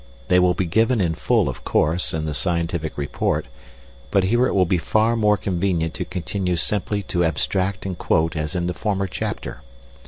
[0.29, 3.45] They will be given in full, of course, in the scientific report,
[4.09, 8.35] but here it will be far more convenient to continue simply to abstract and quote
[8.35, 9.61] as in the former chapter.